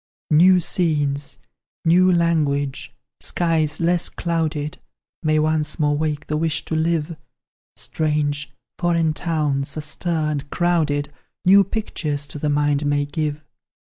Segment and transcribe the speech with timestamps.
[0.31, 1.37] "New scenes,
[1.85, 4.79] new language, skies less clouded,
[5.21, 7.15] May once more wake the wish to live;
[7.77, 11.13] Strange, foreign towns, astir, and crowded,
[11.45, 13.43] New pictures to the mind may give.